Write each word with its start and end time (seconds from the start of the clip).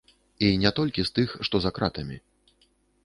І 0.47 0.47
не 0.63 0.71
толькі 0.79 1.05
з 1.09 1.15
тых, 1.17 1.37
што 1.49 1.55
за 1.67 1.73
кратамі. 1.79 2.17